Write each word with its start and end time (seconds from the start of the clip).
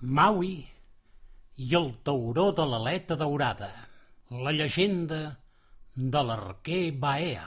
Maui 0.00 0.64
i 1.60 1.74
el 1.76 1.90
tauró 2.02 2.46
de 2.56 2.64
l'aleta 2.64 3.16
daurada. 3.20 3.68
La 4.30 4.52
llegenda 4.56 5.36
de 5.94 6.22
l'arquer 6.24 6.92
Baea. 6.96 7.44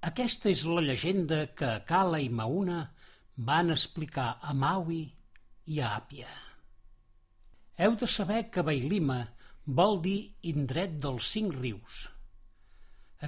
Aquesta 0.00 0.50
és 0.54 0.62
la 0.62 0.86
llegenda 0.86 1.42
que 1.58 1.74
Kala 1.90 2.22
i 2.22 2.30
Mauna 2.30 2.84
van 3.48 3.72
explicar 3.72 4.30
a 4.42 4.52
Maui 4.52 5.02
i 5.72 5.78
a 5.80 5.90
Àpia. 5.96 6.28
Heu 7.80 7.94
de 8.00 8.08
saber 8.14 8.42
que 8.52 8.64
Bailima 8.66 9.20
vol 9.80 10.00
dir 10.04 10.18
indret 10.50 10.98
dels 11.00 11.28
cinc 11.34 11.54
rius. 11.56 12.02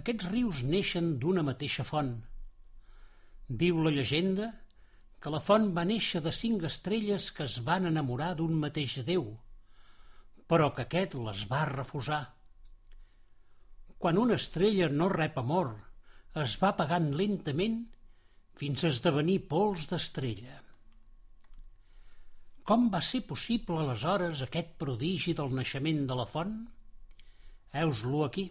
Aquests 0.01 0.29
rius 0.33 0.61
neixen 0.69 1.15
d'una 1.23 1.45
mateixa 1.47 1.85
font. 1.89 2.13
Diu 3.63 3.81
la 3.85 3.93
llegenda 3.95 4.51
que 5.23 5.33
la 5.33 5.41
font 5.47 5.71
va 5.79 5.87
néixer 5.89 6.21
de 6.27 6.33
cinc 6.35 6.67
estrelles 6.69 7.31
que 7.33 7.47
es 7.49 7.57
van 7.65 7.89
enamorar 7.89 8.35
d'un 8.37 8.53
mateix 8.67 8.99
Déu, 9.09 9.25
però 10.51 10.73
que 10.77 10.85
aquest 10.85 11.17
les 11.17 11.47
va 11.49 11.63
refusar. 11.71 12.23
Quan 13.97 14.19
una 14.19 14.37
estrella 14.41 14.91
no 14.93 15.09
rep 15.13 15.39
amor, 15.41 15.73
es 16.45 16.59
va 16.61 16.73
apagant 16.75 17.13
lentament 17.17 17.81
fins 18.61 18.85
a 18.85 18.91
esdevenir 18.93 19.39
pols 19.51 19.89
d'estrella. 19.91 20.59
Com 22.69 22.87
va 22.93 23.01
ser 23.03 23.25
possible 23.27 23.81
aleshores 23.83 24.43
aquest 24.45 24.77
prodigi 24.79 25.35
del 25.39 25.55
naixement 25.59 26.05
de 26.07 26.19
la 26.19 26.27
font? 26.31 26.55
Heus-lo 27.75 28.25
aquí. 28.27 28.45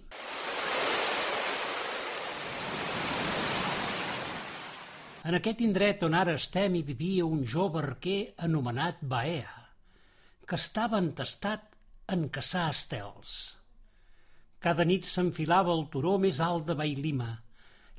En 5.30 5.38
aquest 5.38 5.62
indret 5.62 6.04
on 6.04 6.18
ara 6.18 6.34
estem 6.40 6.76
hi 6.76 6.82
vivia 6.86 7.26
un 7.30 7.46
jove 7.46 7.80
arquer 7.84 8.20
anomenat 8.50 9.04
Baea, 9.14 9.54
que 10.50 10.58
estava 10.58 11.00
entestat 11.00 11.78
en 12.16 12.28
caçar 12.38 12.66
estels. 12.74 13.36
Cada 14.66 14.86
nit 14.86 15.06
s'enfilava 15.10 15.72
al 15.76 15.86
turó 15.94 16.18
més 16.24 16.42
alt 16.42 16.68
de 16.68 16.76
Bailima, 16.82 17.30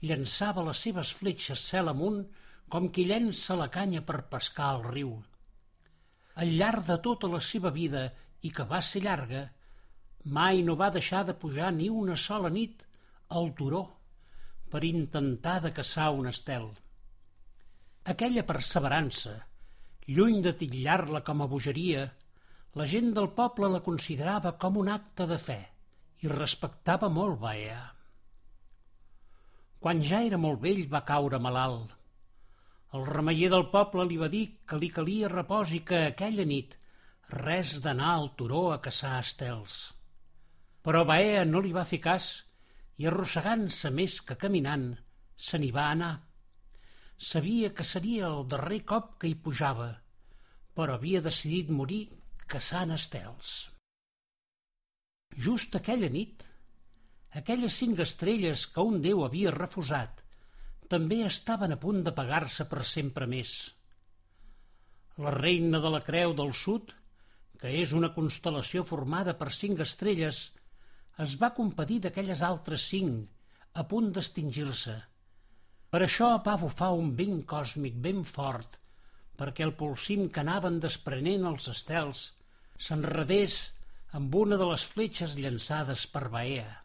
llançava 0.08 0.64
les 0.67 0.81
seves 0.86 1.12
fletxes 1.19 1.64
cel 1.72 1.91
amunt 1.92 2.22
com 2.72 2.89
qui 2.91 3.05
llença 3.08 3.56
la 3.58 3.69
canya 3.70 4.03
per 4.08 4.27
pescar 4.33 4.69
al 4.75 4.84
riu. 4.89 5.12
Al 6.42 6.55
llarg 6.58 6.86
de 6.89 6.97
tota 7.05 7.28
la 7.28 7.41
seva 7.45 7.70
vida, 7.70 8.06
i 8.42 8.50
que 8.50 8.64
va 8.69 8.80
ser 8.83 9.03
llarga, 9.05 9.42
mai 10.36 10.62
no 10.67 10.77
va 10.80 10.91
deixar 10.95 11.23
de 11.28 11.34
pujar 11.42 11.70
ni 11.77 11.89
una 11.91 12.17
sola 12.17 12.50
nit 12.50 12.83
al 13.41 13.53
turó 13.58 13.83
per 14.73 14.83
intentar 14.89 15.61
de 15.62 15.73
caçar 15.77 16.11
un 16.17 16.30
estel. 16.30 16.70
Aquella 18.12 18.47
perseverança, 18.48 19.36
lluny 20.08 20.41
de 20.42 20.55
titllar-la 20.58 21.23
com 21.27 21.42
a 21.42 21.48
bogeria, 21.50 22.08
la 22.80 22.86
gent 22.89 23.12
del 23.14 23.28
poble 23.36 23.69
la 23.69 23.83
considerava 23.84 24.56
com 24.58 24.80
un 24.80 24.89
acte 24.89 25.28
de 25.28 25.39
fe 25.39 25.61
i 26.25 26.30
respectava 26.33 27.11
molt 27.12 27.39
Baea. 27.42 27.83
Quan 29.83 30.02
ja 30.06 30.20
era 30.22 30.38
molt 30.38 30.61
vell 30.62 30.84
va 30.91 31.02
caure 31.06 31.41
malalt. 31.42 31.91
El 32.97 33.06
remeller 33.08 33.48
del 33.50 33.64
poble 33.72 34.05
li 34.06 34.19
va 34.20 34.28
dir 34.30 34.44
que 34.69 34.78
li 34.78 34.91
calia 34.94 35.30
repòs 35.33 35.72
i 35.74 35.80
que 35.89 36.05
aquella 36.11 36.44
nit 36.47 36.77
res 37.33 37.78
d'anar 37.84 38.12
al 38.14 38.28
turó 38.39 38.62
a 38.72 38.78
caçar 38.84 39.16
estels. 39.24 39.78
Però 40.86 41.02
Baea 41.08 41.42
no 41.48 41.62
li 41.64 41.73
va 41.74 41.86
fer 41.89 41.98
cas 42.05 42.29
i 43.02 43.08
arrossegant-se 43.11 43.90
més 43.98 44.20
que 44.29 44.39
caminant, 44.45 44.86
se 45.48 45.58
n'hi 45.58 45.73
va 45.74 45.89
anar. 45.96 46.12
Sabia 47.33 47.73
que 47.74 47.86
seria 47.86 48.29
el 48.29 48.46
darrer 48.55 48.83
cop 48.92 49.17
que 49.18 49.30
hi 49.30 49.35
pujava, 49.35 49.90
però 50.77 50.98
havia 50.98 51.23
decidit 51.27 51.70
morir 51.70 52.05
caçant 52.55 52.95
estels. 52.95 53.52
Just 55.46 55.74
aquella 55.79 56.11
nit, 56.12 56.42
aquelles 57.40 57.76
cinc 57.80 58.02
estrelles 58.04 58.66
que 58.74 58.84
un 58.84 59.00
déu 59.04 59.24
havia 59.24 59.54
refusat 59.54 60.22
també 60.92 61.22
estaven 61.24 61.72
a 61.72 61.78
punt 61.80 62.02
d'apagar-se 62.04 62.66
per 62.68 62.82
sempre 62.84 63.26
més. 63.26 63.52
La 65.24 65.32
reina 65.36 65.80
de 65.80 65.92
la 65.94 66.02
Creu 66.04 66.34
del 66.36 66.52
Sud, 66.52 66.92
que 67.60 67.70
és 67.80 67.94
una 67.96 68.10
constel·lació 68.16 68.84
formada 68.84 69.32
per 69.38 69.48
cinc 69.56 69.80
estrelles, 69.84 70.42
es 71.24 71.38
va 71.40 71.54
compadir 71.56 72.02
d'aquelles 72.04 72.42
altres 72.44 72.84
cinc, 72.92 73.24
a 73.80 73.86
punt 73.88 74.12
d'extingir-se. 74.12 74.98
Per 75.92 76.02
això 76.04 76.28
va 76.44 76.58
bufar 76.60 76.90
un 76.98 77.12
vent 77.16 77.40
còsmic 77.48 77.96
ben 78.04 78.22
fort, 78.28 78.78
perquè 79.40 79.64
el 79.64 79.74
polsim 79.80 80.28
que 80.28 80.44
anaven 80.44 80.78
desprenent 80.80 81.48
els 81.48 81.68
estels 81.72 82.26
s'enredés 82.76 83.62
amb 84.18 84.34
una 84.44 84.60
de 84.60 84.68
les 84.74 84.84
fletxes 84.92 85.36
llançades 85.40 86.06
per 86.12 86.28
Baea. 86.28 86.81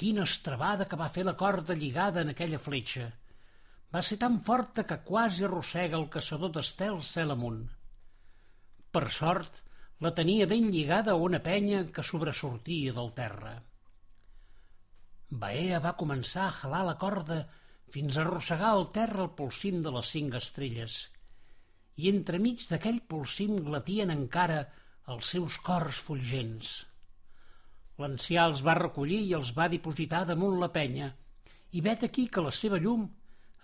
Quina 0.00 0.24
estrabada 0.28 0.88
que 0.90 0.98
va 1.00 1.10
fer 1.16 1.24
la 1.26 1.36
corda 1.40 1.76
lligada 1.78 2.22
en 2.24 2.32
aquella 2.32 2.58
fletxa! 2.62 3.10
Va 3.94 4.00
ser 4.02 4.16
tan 4.22 4.40
forta 4.46 4.82
que 4.90 5.02
quasi 5.06 5.44
arrossega 5.46 5.98
el 6.00 6.08
caçador 6.14 6.50
d'estels 6.54 7.10
cel 7.16 7.30
amunt. 7.34 7.60
Per 8.94 9.04
sort, 9.16 9.60
la 10.06 10.10
tenia 10.18 10.48
ben 10.50 10.66
lligada 10.74 11.12
a 11.12 11.20
una 11.26 11.38
penya 11.44 11.84
que 11.94 12.02
sobresortia 12.02 12.94
del 12.96 13.12
terra. 13.18 13.52
Baea 15.44 15.78
va 15.84 15.94
començar 16.00 16.48
a 16.48 16.56
jalar 16.56 16.82
la 16.88 16.96
corda 17.04 17.38
fins 17.94 18.18
a 18.18 18.24
arrossegar 18.24 18.72
al 18.74 18.88
terra 18.96 19.22
el 19.26 19.30
polsim 19.38 19.80
de 19.84 19.92
les 19.94 20.10
cinc 20.16 20.34
estrelles, 20.40 20.96
i 22.02 22.10
entremig 22.10 22.66
d'aquell 22.70 23.00
polsim 23.14 23.60
glatien 23.68 24.10
encara 24.14 24.58
els 25.14 25.30
seus 25.36 25.60
cors 25.68 26.02
fulgents. 26.08 26.74
L'ancià 28.02 28.48
els 28.50 28.62
va 28.66 28.74
recollir 28.78 29.20
i 29.28 29.34
els 29.38 29.52
va 29.56 29.70
dipositar 29.72 30.24
damunt 30.30 30.58
la 30.60 30.70
penya, 30.76 31.12
i 31.76 31.82
vet 31.82 32.06
aquí 32.06 32.26
que 32.30 32.42
la 32.42 32.52
seva 32.54 32.80
llum 32.82 33.06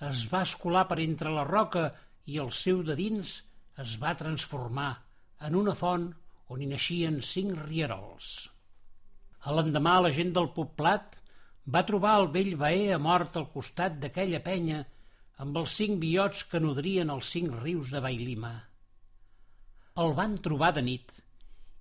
es 0.08 0.24
va 0.32 0.44
escolar 0.46 0.86
per 0.90 0.98
entre 1.02 1.32
la 1.34 1.46
roca 1.48 1.88
i 2.30 2.38
el 2.44 2.50
seu 2.54 2.82
de 2.86 2.96
dins 2.98 3.34
es 3.84 3.96
va 4.02 4.16
transformar 4.20 4.90
en 5.48 5.56
una 5.60 5.74
font 5.82 6.06
on 6.54 6.62
hi 6.62 6.68
naixien 6.70 7.20
cinc 7.26 7.58
rierols. 7.66 8.30
A 9.46 9.54
l'endemà 9.56 9.98
la 10.04 10.12
gent 10.16 10.32
del 10.36 10.50
poblat 10.56 11.16
va 11.74 11.86
trobar 11.90 12.16
el 12.20 12.28
vell 12.34 12.54
Baea 12.62 12.98
mort 12.98 13.38
al 13.40 13.46
costat 13.54 13.98
d'aquella 14.02 14.42
penya 14.46 14.80
amb 15.44 15.56
els 15.62 15.76
cinc 15.80 16.00
biots 16.02 16.42
que 16.50 16.60
nodrien 16.60 17.12
els 17.14 17.30
cinc 17.34 17.54
rius 17.62 17.94
de 17.94 18.02
Bailima. 18.04 18.52
El 20.02 20.14
van 20.18 20.36
trobar 20.44 20.74
de 20.76 20.84
nit 20.86 21.14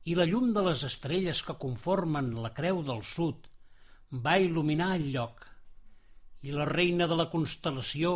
i 0.09 0.16
la 0.18 0.25
llum 0.30 0.50
de 0.56 0.64
les 0.66 0.81
estrelles 0.88 1.42
que 1.46 1.58
conformen 1.62 2.31
la 2.44 2.52
creu 2.58 2.81
del 2.86 3.03
sud 3.06 3.46
va 4.25 4.40
il·luminar 4.42 4.94
el 4.97 5.06
lloc 5.14 5.46
i 6.50 6.56
la 6.56 6.66
reina 6.70 7.06
de 7.12 7.18
la 7.20 7.28
constel·lació 7.34 8.16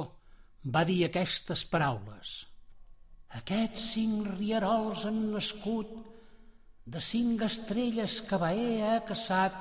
va 0.75 0.83
dir 0.89 1.03
aquestes 1.05 1.65
paraules. 1.69 2.33
Aquests 3.39 3.85
cinc 3.95 4.29
rierols 4.37 5.05
han 5.09 5.19
nascut 5.33 5.91
de 6.95 7.01
cinc 7.03 7.43
estrelles 7.45 8.19
que 8.27 8.39
Baea 8.39 8.93
ha 8.93 9.03
caçat 9.07 9.59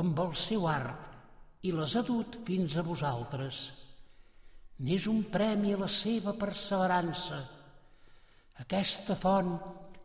amb 0.00 0.18
el 0.24 0.34
seu 0.38 0.66
arc 0.70 1.66
i 1.66 1.72
les 1.76 1.96
ha 1.96 2.02
dut 2.06 2.40
fins 2.46 2.76
a 2.76 2.84
vosaltres. 2.86 3.62
N'és 4.80 5.06
un 5.10 5.22
premi 5.32 5.74
a 5.74 5.80
la 5.82 5.90
seva 5.92 6.34
perseverança. 6.40 7.40
Aquesta 8.64 9.16
font 9.20 9.54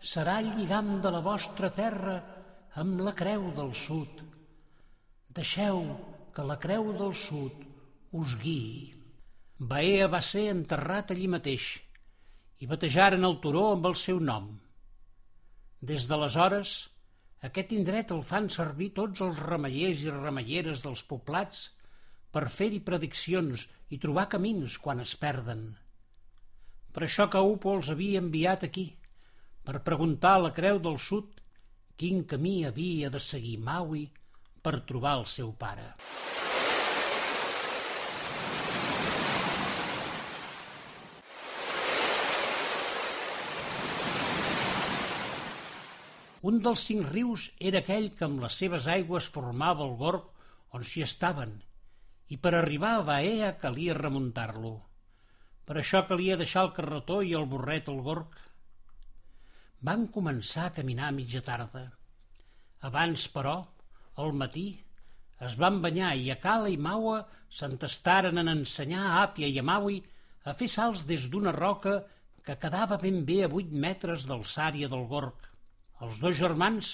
serà 0.06 0.38
el 0.42 0.52
lligam 0.56 1.00
de 1.02 1.12
la 1.14 1.22
vostra 1.26 1.72
terra 1.74 2.16
amb 2.82 3.00
la 3.08 3.14
creu 3.18 3.48
del 3.58 3.72
sud. 3.80 4.20
Deixeu 5.38 5.80
que 6.36 6.44
la 6.46 6.58
creu 6.66 6.92
del 7.00 7.16
sud 7.18 7.64
us 8.20 8.36
guiï. 8.42 8.92
Baea 9.72 10.10
va 10.12 10.22
ser 10.28 10.50
enterrat 10.52 11.14
allí 11.14 11.30
mateix 11.32 11.70
i 12.62 12.68
batejaren 12.70 13.26
el 13.28 13.40
turó 13.44 13.64
amb 13.72 13.88
el 13.90 13.96
seu 14.02 14.20
nom. 14.30 14.52
Des 15.92 16.06
d'aleshores, 16.10 16.76
aquest 17.50 17.74
indret 17.78 18.14
el 18.14 18.22
fan 18.28 18.50
servir 18.54 18.92
tots 19.00 19.24
els 19.26 19.42
remeiers 19.48 20.04
i 20.06 20.14
remeieres 20.14 20.84
dels 20.86 21.02
poblats 21.10 21.64
per 22.36 22.46
fer-hi 22.60 22.82
prediccions 22.92 23.66
i 23.90 24.00
trobar 24.06 24.28
camins 24.36 24.78
quan 24.86 25.02
es 25.04 25.16
perden. 25.18 25.66
Per 26.94 27.04
això 27.08 27.28
que 27.32 27.42
Upo 27.56 27.74
els 27.78 27.92
havia 27.92 28.22
enviat 28.24 28.64
aquí, 28.70 28.86
per 29.66 29.82
preguntar 29.88 30.36
a 30.38 30.44
la 30.46 30.54
Creu 30.54 30.78
del 30.88 31.00
Sud 31.02 31.42
quin 31.98 32.24
camí 32.30 32.58
havia 32.68 33.10
de 33.10 33.22
seguir 33.28 33.58
Maui 33.66 34.06
per 34.62 34.80
trobar 34.90 35.18
el 35.20 35.26
seu 35.32 35.52
pare. 35.66 35.88
Un 46.46 46.60
dels 46.66 46.82
cinc 46.88 47.08
rius 47.10 47.48
era 47.72 47.80
aquell 47.82 48.12
que 48.18 48.28
amb 48.28 48.44
les 48.44 48.58
seves 48.62 48.86
aigües 48.96 49.30
formava 49.38 49.82
el 49.88 49.96
gorg 50.02 50.28
on 50.78 50.84
s'hi 50.86 51.02
estaven, 51.06 51.56
i 52.30 52.38
per 52.38 52.52
arribar 52.58 52.92
a 52.98 53.06
Baea 53.08 53.56
calia 53.64 53.96
remuntar-lo. 53.98 54.76
Per 55.66 55.80
això 55.82 56.04
calia 56.06 56.38
deixar 56.38 56.68
el 56.68 56.76
carretó 56.76 57.24
i 57.26 57.34
el 57.40 57.48
borret 57.50 57.90
al 57.90 58.04
gorg 58.06 58.38
van 59.86 60.08
començar 60.16 60.66
a 60.68 60.74
caminar 60.76 61.10
a 61.10 61.14
mitja 61.16 61.42
tarda. 61.46 61.84
Abans, 62.90 63.28
però, 63.36 63.56
al 64.24 64.32
matí, 64.42 64.68
es 65.48 65.58
van 65.62 65.82
banyar 65.84 66.14
i 66.18 66.32
a 66.34 66.38
Cala 66.42 66.72
i 66.74 66.78
Maua 66.88 67.20
s'entestaren 67.60 68.42
en 68.42 68.50
ensenyar 68.54 69.04
a 69.08 69.18
Àpia 69.26 69.50
i 69.52 69.60
a 69.60 69.66
Maui 69.70 70.00
a 70.50 70.54
fer 70.62 70.70
salts 70.72 71.04
des 71.12 71.28
d'una 71.30 71.54
roca 71.58 71.96
que 72.48 72.58
quedava 72.64 72.98
ben 73.04 73.22
bé 73.30 73.42
a 73.44 73.52
vuit 73.52 73.72
metres 73.86 74.26
d'alçària 74.30 74.90
del 74.90 75.06
Gorg. 75.12 75.46
Els 76.02 76.20
dos 76.24 76.38
germans 76.42 76.92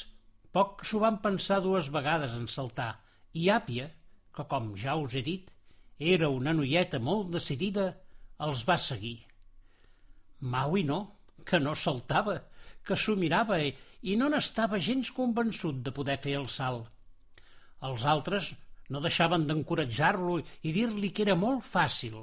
poc 0.57 0.85
s'ho 0.87 0.99
van 1.05 1.21
pensar 1.23 1.61
dues 1.63 1.89
vegades 1.95 2.35
en 2.35 2.47
saltar 2.57 2.91
i 3.33 3.47
Àpia, 3.55 3.89
que 4.35 4.47
com 4.51 4.71
ja 4.83 4.97
us 4.99 5.15
he 5.15 5.23
dit, 5.27 5.51
era 6.13 6.29
una 6.33 6.53
noieta 6.57 6.99
molt 6.99 7.31
decidida, 7.35 7.91
els 8.41 8.63
va 8.67 8.77
seguir. 8.81 9.19
Maui 10.41 10.83
no, 10.83 11.03
que 11.45 11.59
no 11.59 11.75
saltava, 11.75 12.41
que 12.87 12.97
s'ho 12.97 13.15
mirava 13.19 13.59
i 13.61 14.17
no 14.17 14.29
n'estava 14.31 14.79
gens 14.81 15.11
convençut 15.15 15.81
de 15.85 15.93
poder 15.95 16.17
fer 16.23 16.35
el 16.39 16.47
salt. 16.49 16.87
Els 17.87 18.05
altres 18.05 18.51
no 18.93 19.01
deixaven 19.03 19.45
d'encoratjar-lo 19.47 20.39
i 20.67 20.73
dir-li 20.75 21.11
que 21.15 21.25
era 21.25 21.37
molt 21.39 21.65
fàcil. 21.65 22.17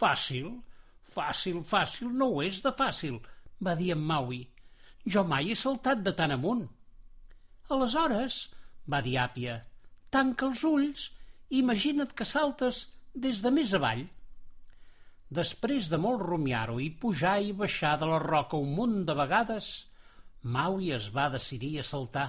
Fàcil? 0.00 0.50
Fàcil, 1.08 1.62
fàcil, 1.64 2.10
no 2.12 2.28
ho 2.34 2.42
és 2.44 2.60
de 2.62 2.72
fàcil, 2.76 3.16
va 3.64 3.74
dir 3.78 3.94
en 3.94 4.02
Maui. 4.10 4.42
Jo 5.08 5.24
mai 5.24 5.50
he 5.50 5.56
saltat 5.56 6.02
de 6.04 6.12
tan 6.12 6.34
amunt. 6.34 6.66
Aleshores, 7.72 8.36
va 8.92 9.00
dir 9.04 9.16
Àpia, 9.22 9.56
tanca 10.12 10.46
els 10.50 10.62
ulls 10.68 11.08
i 11.48 11.62
imagina't 11.62 12.12
que 12.16 12.26
saltes 12.28 12.84
des 13.14 13.40
de 13.44 13.52
més 13.54 13.72
avall. 13.78 14.04
Després 15.30 15.92
de 15.92 16.00
molt 16.00 16.24
rumiar-ho 16.24 16.78
i 16.80 16.90
pujar 16.90 17.38
i 17.44 17.52
baixar 17.52 17.96
de 18.00 18.08
la 18.08 18.18
roca 18.24 18.56
un 18.56 18.74
munt 18.74 19.00
de 19.08 19.14
vegades, 19.14 19.72
Maui 20.42 20.92
es 20.96 21.10
va 21.14 21.28
decidir 21.32 21.78
a 21.78 21.86
saltar 21.86 22.28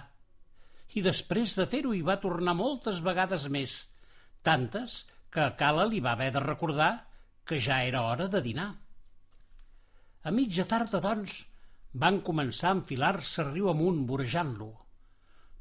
i 0.97 1.03
després 1.05 1.53
de 1.57 1.65
fer-ho 1.69 1.93
hi 1.93 2.01
va 2.05 2.19
tornar 2.23 2.55
moltes 2.57 3.01
vegades 3.05 3.45
més, 3.53 3.75
tantes 4.43 5.03
que 5.33 5.43
a 5.43 5.53
Cala 5.59 5.85
li 5.85 6.01
va 6.01 6.15
haver 6.17 6.31
de 6.33 6.41
recordar 6.43 6.91
que 7.45 7.59
ja 7.61 7.81
era 7.85 8.01
hora 8.09 8.27
de 8.27 8.41
dinar. 8.41 8.69
A 10.25 10.31
mitja 10.33 10.65
tarda, 10.69 11.01
doncs, 11.03 11.35
van 11.93 12.19
començar 12.25 12.71
a 12.71 12.77
enfilar-se 12.79 13.45
riu 13.51 13.69
amunt, 13.69 14.01
vorejant-lo. 14.09 14.69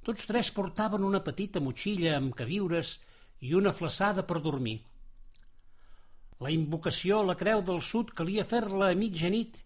Tots 0.04 0.28
tres 0.28 0.50
portaven 0.56 1.04
una 1.04 1.20
petita 1.24 1.60
motxilla 1.60 2.16
amb 2.16 2.34
queviures 2.36 2.96
i 3.44 3.54
una 3.54 3.72
flaçada 3.76 4.24
per 4.24 4.40
dormir. 4.44 4.78
La 6.44 6.50
invocació 6.54 7.20
a 7.20 7.26
la 7.26 7.34
Creu 7.38 7.64
del 7.66 7.80
Sud 7.82 8.12
calia 8.18 8.46
fer-la 8.46 8.92
a 8.92 8.98
mitjanit 8.98 9.56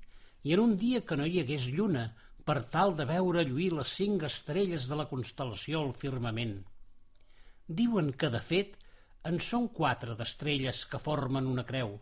i 0.49 0.55
en 0.55 0.61
un 0.63 0.77
dia 0.81 1.03
que 1.09 1.19
no 1.21 1.27
hi 1.29 1.43
hagués 1.43 1.67
lluna, 1.69 2.05
per 2.49 2.63
tal 2.75 2.95
de 2.99 3.05
veure 3.09 3.45
lluir 3.47 3.69
les 3.77 3.91
cinc 3.99 4.23
estrelles 4.29 4.87
de 4.91 4.97
la 4.99 5.05
constel·lació 5.11 5.83
al 5.85 5.93
firmament. 6.05 6.55
Diuen 7.81 8.09
que, 8.19 8.31
de 8.33 8.41
fet, 8.41 8.79
en 9.29 9.37
són 9.49 9.69
quatre 9.77 10.17
d'estrelles 10.19 10.81
que 10.91 11.01
formen 11.03 11.51
una 11.51 11.65
creu. 11.69 11.93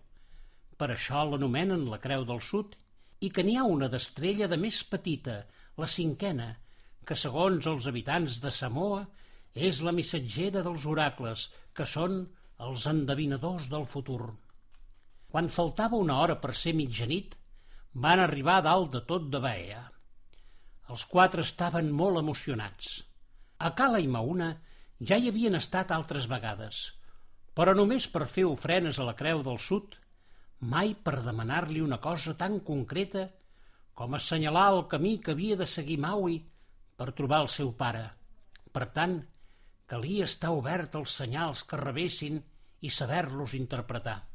Per 0.81 0.89
això 0.95 1.25
l'anomenen 1.29 1.85
la 1.91 1.99
Creu 2.05 2.25
del 2.29 2.41
Sud, 2.41 2.77
i 3.21 3.29
que 3.29 3.45
n'hi 3.45 3.57
ha 3.61 3.67
una 3.69 3.91
d'estrella 3.93 4.49
de 4.49 4.57
més 4.57 4.79
petita, 4.93 5.35
la 5.77 5.89
cinquena, 5.95 6.47
que 7.05 7.19
segons 7.19 7.67
els 7.69 7.89
habitants 7.91 8.39
de 8.45 8.53
Samoa 8.55 9.03
és 9.69 9.83
la 9.85 9.93
missatgera 9.93 10.63
dels 10.65 10.87
oracles, 10.95 11.49
que 11.75 11.85
són 11.85 12.23
els 12.69 12.87
endevinadors 12.87 13.69
del 13.75 13.85
futur. 13.97 14.31
Quan 15.31 15.49
faltava 15.49 15.99
una 15.99 16.17
hora 16.23 16.37
per 16.43 16.55
ser 16.59 16.75
mitjanit, 16.75 17.37
van 17.95 18.23
arribar 18.23 18.59
a 18.59 18.67
dalt 18.67 18.93
de 18.95 19.03
tot 19.07 19.29
de 19.31 19.41
Baea. 19.43 19.83
Els 20.91 21.05
quatre 21.07 21.45
estaven 21.47 21.91
molt 21.95 22.19
emocionats. 22.19 23.01
A 23.59 23.71
Cala 23.79 24.01
i 24.03 24.09
Mauna 24.11 24.51
ja 25.01 25.17
hi 25.17 25.29
havien 25.31 25.55
estat 25.59 25.93
altres 25.95 26.27
vegades, 26.31 26.81
però 27.55 27.75
només 27.77 28.09
per 28.11 28.27
fer 28.27 28.47
ofrenes 28.49 28.99
a 28.99 29.07
la 29.07 29.15
Creu 29.19 29.43
del 29.47 29.59
Sud, 29.63 29.95
mai 30.61 30.95
per 30.95 31.21
demanar-li 31.25 31.81
una 31.81 31.99
cosa 31.99 32.35
tan 32.35 32.59
concreta 32.61 33.29
com 33.95 34.15
assenyalar 34.17 34.71
el 34.75 34.87
camí 34.89 35.19
que 35.21 35.35
havia 35.37 35.57
de 35.61 35.67
seguir 35.67 35.99
Maui 36.01 36.41
per 36.97 37.13
trobar 37.17 37.43
el 37.45 37.53
seu 37.53 37.71
pare. 37.77 38.07
Per 38.73 38.87
tant, 38.97 39.21
calia 39.87 40.27
estar 40.27 40.51
obert 40.57 40.99
als 40.99 41.15
senyals 41.23 41.63
que 41.69 41.79
rebessin 41.81 42.43
i 42.81 42.91
saber-los 42.91 43.55
interpretar. 43.59 44.30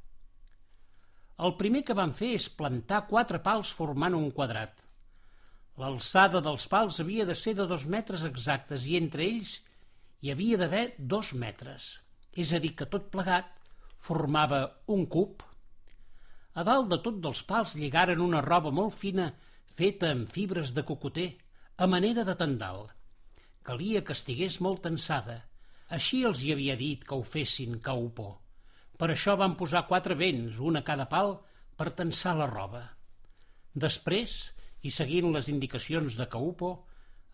El 1.44 1.56
primer 1.60 1.82
que 1.84 1.96
van 1.98 2.14
fer 2.16 2.32
és 2.38 2.48
plantar 2.60 3.06
quatre 3.10 3.42
pals 3.44 3.72
formant 3.76 4.16
un 4.16 4.30
quadrat. 4.32 4.86
L'alçada 5.82 6.40
dels 6.40 6.68
pals 6.72 7.02
havia 7.04 7.26
de 7.28 7.36
ser 7.36 7.54
de 7.58 7.66
dos 7.68 7.84
metres 7.96 8.24
exactes 8.24 8.86
i 8.88 8.96
entre 8.96 9.26
ells 9.26 9.58
hi 10.24 10.32
havia 10.32 10.60
d'haver 10.62 10.86
dos 10.98 11.34
metres, 11.36 11.90
és 12.32 12.54
a 12.56 12.62
dir, 12.64 12.72
que 12.80 12.88
tot 12.88 13.10
plegat 13.12 13.52
formava 14.00 14.62
un 14.96 15.04
cub. 15.12 15.44
A 16.56 16.64
dalt 16.64 16.88
de 16.94 17.02
tot 17.04 17.20
dels 17.20 17.44
pals 17.44 17.76
lligaren 17.76 18.24
una 18.24 18.44
roba 18.46 18.72
molt 18.72 18.96
fina 18.96 19.28
feta 19.76 20.14
amb 20.16 20.32
fibres 20.32 20.72
de 20.72 20.86
cocoter, 20.88 21.28
a 21.76 21.88
manera 21.92 22.24
de 22.24 22.38
tendal. 22.40 22.86
Calia 23.68 24.06
que 24.08 24.16
estigués 24.16 24.62
molt 24.64 24.86
tensada. 24.88 25.42
Així 25.92 26.24
els 26.24 26.42
hi 26.46 26.56
havia 26.56 26.80
dit 26.80 27.04
que 27.04 27.20
ho 27.20 27.28
fessin 27.28 27.82
caupó. 27.84 28.30
Per 28.96 29.10
això 29.12 29.36
van 29.40 29.56
posar 29.60 29.86
quatre 29.90 30.16
vents, 30.16 30.60
un 30.60 30.80
a 30.80 30.84
cada 30.88 31.08
pal, 31.12 31.36
per 31.76 31.92
tensar 32.00 32.36
la 32.40 32.48
roba. 32.52 32.84
Després, 33.76 34.36
i 34.88 34.92
seguint 34.98 35.32
les 35.34 35.50
indicacions 35.52 36.16
de 36.16 36.28
Caupo, 36.32 36.72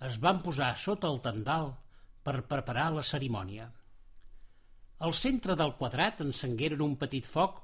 es 0.08 0.18
van 0.24 0.42
posar 0.42 0.72
sota 0.82 1.10
el 1.12 1.20
tendal 1.22 1.74
per 2.26 2.48
preparar 2.50 2.88
la 2.96 3.04
cerimònia. 3.06 3.68
Al 5.06 5.14
centre 5.18 5.58
del 5.58 5.76
quadrat 5.78 6.22
encengueren 6.26 6.82
un 6.86 6.96
petit 7.04 7.28
foc 7.30 7.60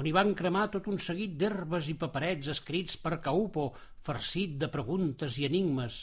on 0.00 0.06
hi 0.06 0.12
van 0.16 0.34
cremar 0.36 0.68
tot 0.74 0.86
un 0.92 1.00
seguit 1.02 1.36
d'herbes 1.40 1.88
i 1.92 1.96
paperets 2.02 2.50
escrits 2.52 2.96
per 3.04 3.18
Caupo, 3.24 3.70
farcit 4.06 4.56
de 4.60 4.68
preguntes 4.72 5.36
i 5.40 5.46
enigmes. 5.48 6.00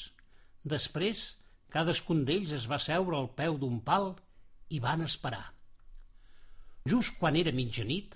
Després, 0.63 1.27
cadascun 1.73 2.25
d'ells 2.27 2.53
es 2.57 2.67
va 2.69 2.81
seure 2.83 3.17
al 3.17 3.29
peu 3.41 3.57
d'un 3.61 3.79
pal 3.91 4.11
i 4.69 4.81
van 4.83 5.05
esperar. 5.05 5.56
Just 6.87 7.17
quan 7.19 7.35
era 7.35 7.51
mitjanit, 7.51 8.15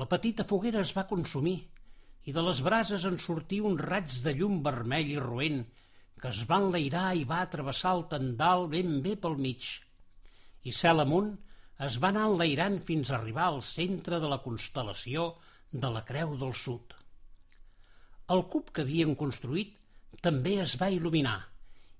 la 0.00 0.06
petita 0.10 0.44
foguera 0.48 0.82
es 0.84 0.92
va 0.96 1.06
consumir 1.08 1.56
i 2.28 2.32
de 2.36 2.42
les 2.44 2.60
brases 2.66 3.04
en 3.08 3.16
sortí 3.22 3.60
un 3.68 3.78
raig 3.80 4.12
de 4.24 4.32
llum 4.36 4.58
vermell 4.64 5.12
i 5.12 5.20
roent 5.22 5.62
que 6.20 6.30
es 6.32 6.42
va 6.50 6.58
enlairar 6.62 7.06
i 7.20 7.24
va 7.28 7.44
travessar 7.52 7.92
el 7.98 8.04
tendal 8.12 8.66
ben 8.74 8.98
bé 9.04 9.14
pel 9.20 9.36
mig. 9.46 9.64
I 10.64 10.72
cel 10.72 11.04
amunt 11.04 11.30
es 11.86 11.98
va 12.02 12.10
anar 12.12 12.26
enlairant 12.30 12.78
fins 12.90 13.10
a 13.10 13.16
arribar 13.18 13.46
al 13.50 13.62
centre 13.68 14.20
de 14.22 14.30
la 14.32 14.40
constel·lació 14.44 15.30
de 15.84 15.90
la 15.96 16.04
Creu 16.10 16.36
del 16.40 16.54
Sud. 16.64 16.94
El 18.34 18.44
cub 18.52 18.70
que 18.74 18.84
havien 18.86 19.16
construït 19.20 19.74
també 20.24 20.58
es 20.64 20.76
va 20.80 20.92
il·luminar 20.94 21.38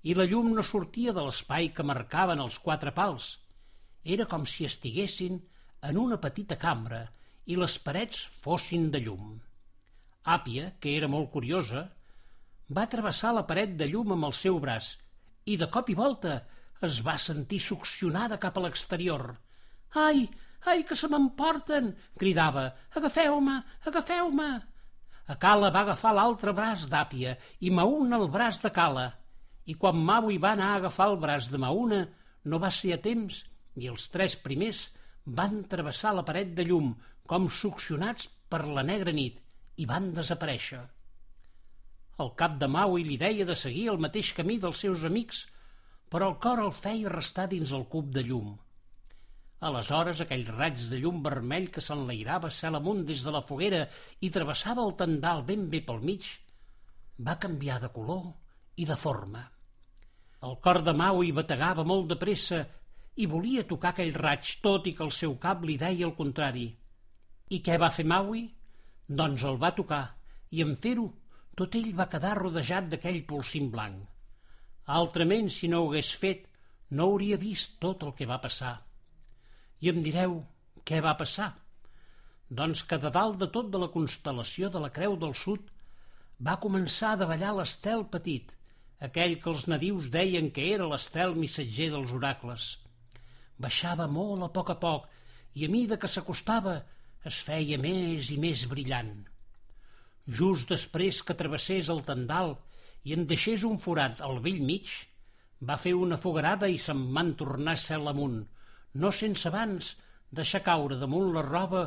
i 0.09 0.13
la 0.17 0.25
llum 0.29 0.53
no 0.57 0.63
sortia 0.65 1.13
de 1.17 1.25
l'espai 1.25 1.69
que 1.73 1.85
marcaven 1.85 2.41
els 2.41 2.57
quatre 2.61 2.93
pals. 2.97 3.35
Era 4.15 4.25
com 4.29 4.45
si 4.49 4.65
estiguessin 4.69 5.41
en 5.81 5.97
una 5.97 6.19
petita 6.21 6.57
cambra 6.61 7.03
i 7.45 7.57
les 7.59 7.77
parets 7.79 8.23
fossin 8.43 8.89
de 8.91 9.01
llum. 9.05 9.35
Àpia, 10.25 10.71
que 10.81 10.95
era 10.97 11.09
molt 11.11 11.29
curiosa, 11.33 11.85
va 12.77 12.87
travessar 12.89 13.33
la 13.35 13.45
paret 13.45 13.75
de 13.77 13.87
llum 13.91 14.15
amb 14.15 14.29
el 14.29 14.33
seu 14.33 14.59
braç 14.59 14.95
i 15.45 15.57
de 15.61 15.67
cop 15.69 15.91
i 15.93 15.97
volta 15.97 16.39
es 16.85 17.01
va 17.05 17.17
sentir 17.21 17.59
succionada 17.61 18.39
cap 18.41 18.57
a 18.57 18.63
l'exterior. 18.65 19.27
Ai, 19.93 20.25
ai, 20.65 20.83
que 20.83 20.97
se 20.97 21.07
m'emporten! 21.07 21.93
cridava. 22.17 22.71
Agafeu-me, 22.97 23.61
agafeu-me! 23.85 24.49
A 25.25 25.35
Cala 25.41 25.71
va 25.73 25.85
agafar 25.85 26.13
l'altre 26.13 26.53
braç 26.53 26.85
d'Àpia 26.89 27.37
i 27.65 27.71
Mauna 27.73 28.19
el 28.19 28.27
braç 28.33 28.59
de 28.61 28.69
Cala. 28.73 29.07
I 29.65 29.73
quan 29.81 29.97
Maui 29.97 30.37
va 30.41 30.51
anar 30.53 30.73
a 30.73 30.81
agafar 30.81 31.09
el 31.13 31.17
braç 31.21 31.49
de 31.49 31.61
Mauna, 31.61 32.03
no 32.45 32.59
va 32.61 32.69
ser 32.69 32.93
a 32.93 33.01
temps 33.01 33.39
i 33.81 33.89
els 33.89 34.05
tres 34.13 34.35
primers 34.37 34.83
van 35.25 35.63
travessar 35.69 36.13
la 36.15 36.25
paret 36.25 36.53
de 36.57 36.65
llum 36.67 36.93
com 37.25 37.49
succionats 37.49 38.27
per 38.49 38.65
la 38.65 38.83
negra 38.85 39.11
nit 39.11 39.41
i 39.81 39.87
van 39.89 40.11
desaparèixer. 40.13 40.83
El 42.23 42.31
cap 42.39 42.59
de 42.61 42.67
Maui 42.71 43.03
li 43.03 43.17
deia 43.19 43.45
de 43.47 43.55
seguir 43.59 43.89
el 43.91 43.99
mateix 43.99 44.31
camí 44.37 44.59
dels 44.61 44.83
seus 44.85 45.03
amics, 45.03 45.41
però 46.09 46.29
el 46.31 46.37
cor 46.39 46.61
el 46.63 46.71
feia 46.71 47.11
restar 47.11 47.49
dins 47.51 47.73
el 47.75 47.89
cub 47.91 48.13
de 48.15 48.23
llum. 48.23 48.53
Aleshores, 49.65 50.21
aquell 50.21 50.45
raig 50.47 50.77
de 50.91 50.99
llum 51.01 51.21
vermell 51.25 51.67
que 51.73 51.81
s'enlairava 51.81 52.51
cel 52.53 52.77
amunt 52.77 53.03
des 53.09 53.23
de 53.25 53.33
la 53.33 53.41
foguera 53.41 53.85
i 54.21 54.29
travessava 54.29 54.85
el 54.85 54.95
tendal 54.99 55.43
ben 55.47 55.67
bé 55.71 55.81
pel 55.81 56.03
mig, 56.05 56.27
va 57.19 57.39
canviar 57.41 57.81
de 57.81 57.89
color 57.89 58.25
i 58.77 58.85
de 58.85 58.95
forma. 58.99 59.41
El 60.45 60.59
cor 60.61 60.83
de 60.85 60.93
Maui 60.93 61.31
bategava 61.33 61.83
molt 61.87 62.11
de 62.11 62.19
pressa 62.21 62.61
i 63.15 63.27
volia 63.31 63.63
tocar 63.67 63.93
aquell 63.93 64.15
raig, 64.19 64.57
tot 64.63 64.87
i 64.89 64.93
que 64.95 65.05
el 65.05 65.13
seu 65.17 65.37
cap 65.45 65.63
li 65.63 65.77
deia 65.79 66.05
el 66.07 66.15
contrari. 66.17 66.65
I 67.55 67.61
què 67.63 67.77
va 67.79 67.93
fer 67.97 68.05
Maui? 68.11 68.47
Doncs 69.07 69.45
el 69.47 69.59
va 69.61 69.75
tocar, 69.77 70.03
i 70.51 70.63
en 70.65 70.73
fer-ho, 70.75 71.05
tot 71.55 71.75
ell 71.79 71.93
va 71.95 72.09
quedar 72.11 72.35
rodejat 72.39 72.89
d'aquell 72.91 73.21
polsim 73.29 73.69
blanc. 73.71 74.01
Altrament, 74.97 75.47
si 75.49 75.69
no 75.71 75.81
ho 75.81 75.91
hagués 75.91 76.11
fet, 76.21 76.49
no 76.91 77.07
hauria 77.09 77.37
vist 77.41 77.79
tot 77.81 78.03
el 78.03 78.13
que 78.17 78.27
va 78.29 78.41
passar. 78.41 78.75
I 79.81 79.89
em 79.93 80.01
direu, 80.05 80.35
què 80.85 80.99
va 81.01 81.15
passar? 81.17 81.53
Doncs 82.49 82.83
que 82.89 82.99
de 83.01 83.09
dalt 83.09 83.39
de 83.41 83.47
tot 83.53 83.71
de 83.73 83.81
la 83.81 83.89
constel·lació 83.93 84.69
de 84.73 84.81
la 84.83 84.91
Creu 84.93 85.15
del 85.21 85.33
Sud 85.33 85.71
va 86.47 86.59
començar 86.61 87.13
a 87.13 87.21
davallar 87.23 87.55
l'estel 87.57 88.05
petit, 88.11 88.51
aquell 89.07 89.39
que 89.41 89.49
els 89.53 89.65
nadius 89.71 90.11
deien 90.13 90.51
que 90.51 90.67
era 90.73 90.89
l'estel 90.91 91.33
missatger 91.39 91.89
dels 91.95 92.13
oracles. 92.13 92.67
Baixava 93.61 94.07
molt 94.11 94.43
a 94.45 94.51
poc 94.57 94.71
a 94.73 94.77
poc 94.81 95.07
i 95.55 95.65
a 95.65 95.71
mida 95.71 95.97
que 96.01 96.11
s'acostava 96.11 96.75
es 97.29 97.39
feia 97.47 97.77
més 97.81 98.29
i 98.33 98.37
més 98.41 98.65
brillant. 98.71 99.13
Just 100.39 100.71
després 100.73 101.21
que 101.25 101.37
travessés 101.37 101.89
el 101.93 102.01
tendal 102.05 102.55
i 103.05 103.13
en 103.15 103.27
deixés 103.29 103.63
un 103.63 103.77
forat 103.81 104.21
al 104.25 104.41
vell 104.45 104.61
mig, 104.65 104.89
va 105.61 105.77
fer 105.81 105.93
una 105.95 106.17
fogarada 106.21 106.69
i 106.69 106.77
se'n 106.81 107.05
van 107.15 107.33
tornar 107.39 107.77
cel 107.79 108.09
amunt, 108.11 108.41
no 109.01 109.11
sense 109.11 109.47
abans 109.49 109.93
deixar 110.39 110.63
caure 110.65 110.97
damunt 110.99 111.31
la 111.35 111.43
roba 111.45 111.85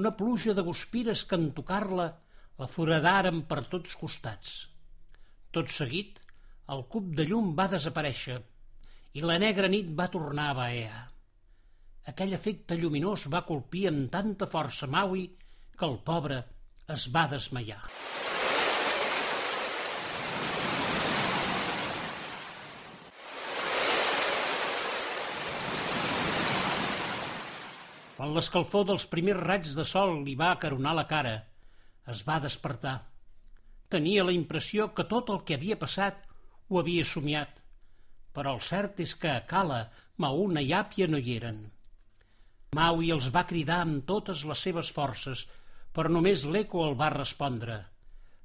una 0.00 0.14
pluja 0.16 0.54
de 0.56 0.64
guspires 0.64 1.24
que 1.28 1.36
en 1.36 1.50
tocar-la 1.56 2.08
la 2.58 2.68
foradaren 2.74 3.42
per 3.50 3.64
tots 3.72 3.96
costats. 4.00 4.54
Tot 5.52 5.68
seguit, 5.68 6.18
el 6.72 6.86
cub 6.92 7.10
de 7.18 7.26
llum 7.28 7.52
va 7.58 7.68
desaparèixer 7.68 8.38
i 9.12 9.20
la 9.20 9.36
negra 9.40 9.68
nit 9.68 9.90
va 9.98 10.08
tornar 10.12 10.50
a 10.50 10.56
vaear. 10.56 11.00
Aquell 12.12 12.32
efecte 12.34 12.78
lluminós 12.78 13.28
va 13.32 13.44
colpir 13.48 13.86
amb 13.90 14.08
tanta 14.14 14.48
força 14.48 14.88
Maui 14.88 15.26
que 15.76 15.86
el 15.88 15.98
pobre 16.06 16.40
es 16.94 17.06
va 17.14 17.28
desmaiar. 17.30 17.82
Quan 28.16 28.36
l'escalfor 28.36 28.84
dels 28.88 29.04
primers 29.12 29.40
raigs 29.42 29.76
de 29.76 29.84
sol 29.92 30.20
li 30.26 30.36
va 30.38 30.52
acaronar 30.54 30.92
la 30.94 31.08
cara, 31.10 31.38
es 32.12 32.22
va 32.26 32.40
despertar. 32.42 33.00
Tenia 33.92 34.24
la 34.24 34.34
impressió 34.34 34.92
que 34.96 35.04
tot 35.10 35.30
el 35.34 35.42
que 35.46 35.58
havia 35.58 35.78
passat 35.80 36.22
ho 36.70 36.78
havia 36.80 37.04
somiat, 37.04 37.61
però 38.36 38.56
el 38.56 38.62
cert 38.64 39.00
és 39.04 39.14
que 39.18 39.30
a 39.30 39.44
Cala, 39.48 39.84
Mauna 40.22 40.62
i 40.64 40.72
Àpia 40.76 41.08
no 41.10 41.20
hi 41.20 41.36
eren. 41.36 41.62
Maui 42.76 43.10
els 43.12 43.28
va 43.32 43.44
cridar 43.48 43.82
amb 43.84 44.04
totes 44.08 44.44
les 44.48 44.60
seves 44.66 44.90
forces, 44.98 45.46
però 45.92 46.08
només 46.12 46.46
l'eco 46.48 46.86
el 46.88 46.94
va 47.00 47.10
respondre. 47.12 47.78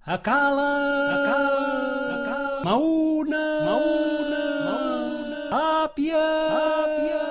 A 0.03 0.17
Cala! 0.23 0.69
A 1.13 1.17
Cala! 1.27 1.67
Cala! 2.25 2.61
Mauna! 2.67 3.43
Mauna! 3.67 4.41
Mauna! 4.67 5.61
Àpia! 5.83 6.23
Àpia! 6.59 7.21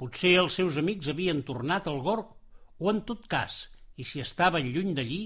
Potser 0.00 0.34
els 0.40 0.56
seus 0.60 0.78
amics 0.80 1.08
havien 1.12 1.42
tornat 1.44 1.88
al 1.92 2.00
Gorg, 2.04 2.30
o 2.80 2.92
en 2.92 3.02
tot 3.08 3.28
cas, 3.32 3.66
i 3.96 4.04
si 4.04 4.20
estaven 4.24 4.68
lluny 4.72 4.94
d'allí, 4.96 5.20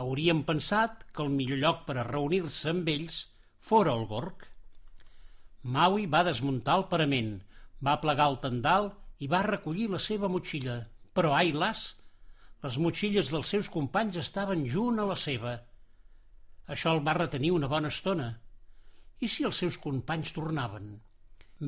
haurien 0.00 0.42
pensat 0.48 1.04
que 1.12 1.24
el 1.24 1.32
millor 1.36 1.60
lloc 1.60 1.84
per 1.88 1.98
a 2.00 2.06
reunir-se 2.08 2.72
amb 2.72 2.88
ells 2.92 3.22
fora 3.60 3.92
el 3.96 4.08
Gorg. 4.10 4.48
Maui 5.62 6.06
va 6.10 6.24
desmuntar 6.26 6.76
el 6.80 6.84
parament, 6.90 7.34
va 7.86 8.00
plegar 8.02 8.28
el 8.32 8.38
tendal 8.42 8.88
i 9.22 9.28
va 9.30 9.44
recollir 9.46 9.88
la 9.90 10.00
seva 10.02 10.30
motxilla. 10.30 10.78
Però, 11.14 11.34
ai 11.38 11.52
las, 11.52 11.84
les 12.64 12.78
motxilles 12.82 13.30
dels 13.30 13.52
seus 13.54 13.68
companys 13.70 14.18
estaven 14.22 14.64
junt 14.74 14.98
a 14.98 15.06
la 15.06 15.18
seva. 15.18 15.54
Això 16.66 16.94
el 16.96 17.02
va 17.06 17.14
retenir 17.18 17.52
una 17.54 17.70
bona 17.70 17.92
estona. 17.94 18.28
I 19.22 19.30
si 19.30 19.46
els 19.46 19.62
seus 19.62 19.78
companys 19.78 20.34
tornaven? 20.34 20.88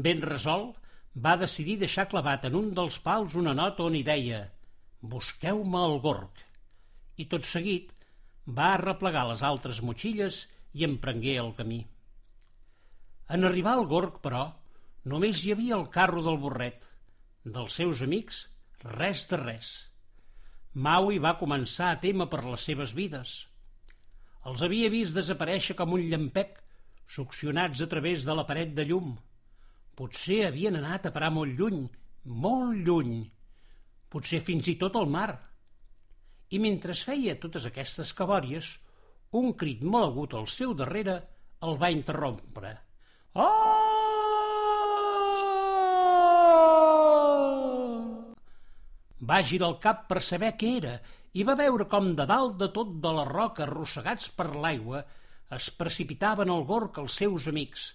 Ben 0.07 0.23
resolt, 0.27 0.79
va 1.15 1.37
decidir 1.39 1.79
deixar 1.79 2.09
clavat 2.11 2.49
en 2.49 2.59
un 2.59 2.73
dels 2.75 2.99
pals 2.99 3.39
una 3.39 3.55
nota 3.55 3.87
on 3.87 3.95
hi 3.95 4.03
deia 4.07 4.41
«Busqueu-me 5.15 5.83
el 5.89 6.01
gorg». 6.03 6.41
I 7.23 7.31
tot 7.31 7.47
seguit 7.47 7.93
va 8.59 8.73
arreplegar 8.75 9.29
les 9.29 9.45
altres 9.47 9.83
motxilles 9.87 10.45
i 10.75 10.87
emprengué 10.89 11.37
el 11.39 11.55
camí. 11.55 11.85
En 13.29 13.45
arribar 13.45 13.79
al 13.79 13.87
gorg, 13.89 14.21
però, 14.25 14.45
només 15.09 15.41
hi 15.45 15.55
havia 15.55 15.79
el 15.79 15.89
carro 15.93 16.23
del 16.27 16.37
borret. 16.43 16.85
Dels 17.45 17.77
seus 17.81 18.03
amics, 18.05 18.45
res 18.85 19.25
de 19.31 19.39
res. 19.41 19.73
Maui 20.75 21.21
va 21.23 21.39
començar 21.41 21.93
a 21.93 22.01
témer 22.03 22.27
per 22.29 22.43
les 22.45 22.65
seves 22.69 22.93
vides. 22.93 23.35
Els 24.45 24.63
havia 24.67 24.91
vist 24.93 25.17
desaparèixer 25.17 25.77
com 25.79 25.95
un 25.97 26.05
llampec, 26.11 26.59
succionats 27.09 27.81
a 27.81 27.89
través 27.89 28.27
de 28.29 28.35
la 28.37 28.45
paret 28.49 28.75
de 28.77 28.85
llum. 28.89 29.15
Potser 29.97 30.43
havien 30.49 30.77
anat 30.77 31.07
a 31.07 31.13
parar 31.15 31.31
molt 31.33 31.57
lluny, 31.57 31.85
molt 32.25 32.81
lluny, 32.87 33.21
potser 34.11 34.41
fins 34.45 34.69
i 34.69 34.77
tot 34.81 34.97
al 35.01 35.09
mar. 35.09 35.31
I 36.51 36.61
mentre 36.61 36.97
feia 36.99 37.39
totes 37.41 37.69
aquestes 37.71 38.13
cabòries, 38.17 38.75
un 39.41 39.55
crit 39.59 39.83
molt 39.83 40.13
agut 40.13 40.35
al 40.35 40.51
seu 40.51 40.75
darrere 40.75 41.17
el 41.65 41.79
va 41.81 41.91
interrompre. 41.95 42.75
Oh! 43.35 43.95
Va 49.27 49.41
girar 49.43 49.73
el 49.73 49.79
cap 49.83 50.05
per 50.11 50.21
saber 50.23 50.53
què 50.61 50.71
era 50.79 50.95
i 51.35 51.43
va 51.49 51.57
veure 51.59 51.89
com 51.91 52.13
de 52.15 52.27
dalt 52.31 52.55
de 52.61 52.69
tot 52.77 52.93
de 53.03 53.13
la 53.17 53.25
roca, 53.27 53.65
arrossegats 53.65 54.29
per 54.39 54.53
l'aigua, 54.55 55.03
es 55.59 55.67
precipitaven 55.81 56.53
al 56.55 56.63
gorg 56.69 57.03
els 57.03 57.19
seus 57.23 57.51
amics. 57.51 57.89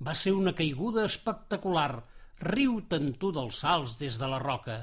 Va 0.00 0.16
ser 0.16 0.32
una 0.38 0.54
caiguda 0.56 1.04
espectacular, 1.04 2.02
riu 2.48 2.80
tantú 2.88 3.32
dels 3.36 3.60
salts 3.66 3.98
des 4.00 4.16
de 4.18 4.28
la 4.30 4.40
roca. 4.40 4.78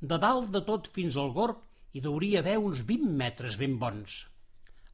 De 0.00 0.18
dalt 0.20 0.52
de 0.54 0.62
tot 0.68 0.86
fins 0.94 1.18
al 1.18 1.34
gorg 1.34 1.58
hi 1.94 2.02
deuria 2.04 2.38
haver 2.44 2.60
uns 2.62 2.86
20 2.86 3.16
metres 3.18 3.58
ben 3.58 3.80
bons. 3.82 4.20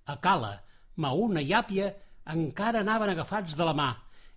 A 0.08 0.16
Cala, 0.16 0.54
Mauna 0.96 1.44
i 1.44 1.52
Àpia 1.52 1.92
encara 2.32 2.80
anaven 2.80 3.12
agafats 3.12 3.58
de 3.58 3.68
la 3.68 3.76
mà 3.76 3.90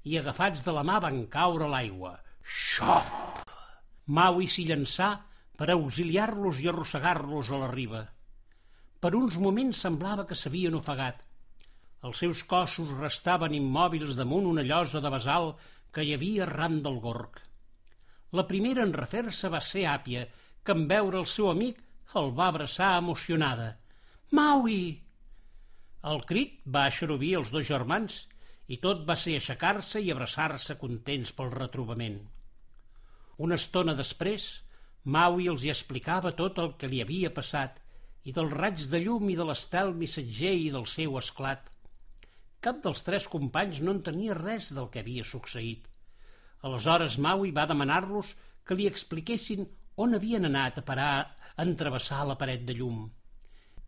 i 0.04 0.18
agafats 0.20 0.64
de 0.66 0.74
la 0.76 0.84
mà 0.88 1.00
van 1.04 1.26
caure 1.32 1.68
a 1.68 1.74
l'aigua. 1.74 2.16
Xop! 2.44 3.44
Maui 4.08 4.48
s'hi 4.52 4.66
llançà 4.68 5.12
per 5.58 5.70
auxiliar-los 5.72 6.60
i 6.64 6.68
arrossegar-los 6.70 7.52
a 7.52 7.62
la 7.62 7.70
riba. 7.72 8.02
Per 9.00 9.14
uns 9.16 9.38
moments 9.40 9.84
semblava 9.86 10.26
que 10.28 10.36
s'havien 10.36 10.76
ofegat, 10.76 11.24
els 12.08 12.20
seus 12.20 12.42
cossos 12.44 12.90
restaven 13.00 13.56
immòbils 13.56 14.18
damunt 14.20 14.48
una 14.50 14.66
llosa 14.68 15.00
de 15.04 15.12
basal 15.12 15.54
que 15.96 16.04
hi 16.04 16.12
havia 16.16 16.44
arran 16.46 16.82
del 16.84 17.00
gorg. 17.04 17.40
La 18.36 18.44
primera 18.50 18.84
en 18.84 18.92
refer-se 18.98 19.52
va 19.54 19.62
ser 19.64 19.86
Àpia, 19.88 20.26
que 20.64 20.76
en 20.76 20.84
veure 20.90 21.22
el 21.22 21.30
seu 21.32 21.48
amic 21.52 21.80
el 22.20 22.32
va 22.36 22.50
abraçar 22.52 22.98
emocionada. 22.98 23.70
Maui! 24.32 24.82
El 26.12 26.24
crit 26.28 26.60
va 26.76 26.88
aixerobir 26.90 27.36
els 27.40 27.54
dos 27.56 27.68
germans 27.70 28.24
i 28.68 28.78
tot 28.84 29.04
va 29.08 29.16
ser 29.20 29.36
aixecar-se 29.38 30.02
i 30.02 30.12
abraçar-se 30.12 30.78
contents 30.80 31.34
pel 31.36 31.52
retrobament. 31.52 32.20
Una 33.44 33.58
estona 33.60 33.96
després, 33.98 34.62
Maui 35.04 35.50
els 35.52 35.66
hi 35.66 35.72
explicava 35.74 36.32
tot 36.38 36.60
el 36.64 36.76
que 36.80 36.88
li 36.88 37.02
havia 37.04 37.34
passat 37.36 37.82
i 38.24 38.32
del 38.36 38.52
raig 38.54 38.86
de 38.92 39.02
llum 39.04 39.30
i 39.30 39.36
de 39.36 39.48
l'estel 39.50 39.92
missatger 40.00 40.54
i 40.56 40.70
del 40.76 40.86
seu 40.88 41.18
esclat. 41.20 41.66
Cap 42.64 42.80
dels 42.86 43.04
tres 43.04 43.28
companys 43.28 43.82
no 43.84 43.92
entenia 43.98 44.38
res 44.38 44.72
del 44.78 44.88
que 44.94 45.04
havia 45.04 45.26
succeït. 45.28 45.90
Aleshores 46.64 47.18
Maui 47.20 47.52
va 47.52 47.68
demanar-los 47.68 48.32
que 48.64 48.78
li 48.80 48.88
expliquessin 48.88 49.68
on 50.00 50.16
havien 50.16 50.48
anat 50.48 50.80
a 50.80 50.86
parar 50.88 51.16
en 51.60 51.76
travessar 51.76 52.24
la 52.30 52.40
paret 52.40 52.64
de 52.64 52.78
llum. 52.80 53.04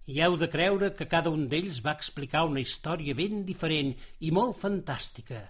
I 0.05 0.19
heu 0.21 0.35
de 0.37 0.49
creure 0.53 0.91
que 0.97 1.07
cada 1.09 1.31
un 1.33 1.47
d'ells 1.49 1.79
va 1.85 1.95
explicar 1.97 2.45
una 2.45 2.61
història 2.61 3.17
ben 3.17 3.41
diferent 3.47 3.95
i 4.21 4.33
molt 4.37 4.59
fantàstica, 4.61 5.41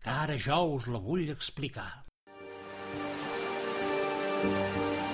que 0.00 0.14
ara 0.22 0.38
jo 0.40 0.62
us 0.78 0.88
la 0.88 1.02
vull 1.10 1.28
explicar. 1.28 1.90
Thank 4.40 5.04
you. 5.04 5.09